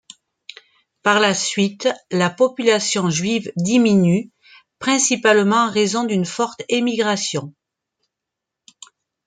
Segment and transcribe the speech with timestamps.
[1.03, 4.31] Par la suite, la population juive diminue,
[4.79, 7.53] principalement en raison d'une forte émigration.